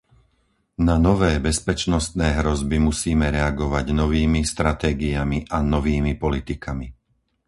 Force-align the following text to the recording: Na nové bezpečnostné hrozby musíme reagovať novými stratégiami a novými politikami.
Na 0.87 0.95
nové 1.07 1.31
bezpečnostné 1.47 2.27
hrozby 2.41 2.77
musíme 2.87 3.27
reagovať 3.37 3.85
novými 4.01 4.41
stratégiami 4.53 5.39
a 5.55 5.61
novými 5.73 6.13
politikami. 6.23 6.87